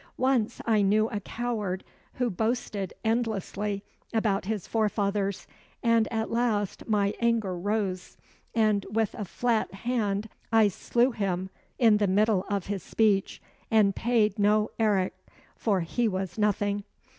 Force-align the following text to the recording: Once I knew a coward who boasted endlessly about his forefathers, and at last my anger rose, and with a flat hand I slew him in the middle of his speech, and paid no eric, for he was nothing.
Once 0.17 0.59
I 0.65 0.81
knew 0.81 1.09
a 1.09 1.19
coward 1.19 1.83
who 2.15 2.31
boasted 2.31 2.91
endlessly 3.05 3.83
about 4.11 4.45
his 4.45 4.65
forefathers, 4.65 5.45
and 5.83 6.11
at 6.11 6.31
last 6.31 6.87
my 6.87 7.13
anger 7.19 7.55
rose, 7.55 8.17
and 8.55 8.83
with 8.89 9.13
a 9.13 9.25
flat 9.25 9.71
hand 9.71 10.27
I 10.51 10.69
slew 10.69 11.11
him 11.11 11.51
in 11.77 11.97
the 11.97 12.07
middle 12.07 12.47
of 12.49 12.65
his 12.65 12.81
speech, 12.81 13.43
and 13.69 13.95
paid 13.95 14.39
no 14.39 14.71
eric, 14.79 15.13
for 15.55 15.81
he 15.81 16.07
was 16.07 16.35
nothing. 16.35 16.83